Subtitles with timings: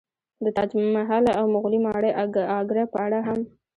[0.43, 2.11] د تاج محل او مغولي ماڼۍ
[2.61, 3.39] اګره په اړه هم